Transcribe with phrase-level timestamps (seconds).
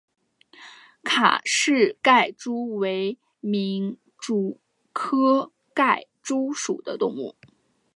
[1.03, 4.59] 卡氏盖蛛为皿蛛
[4.93, 7.35] 科盖蛛属的动物。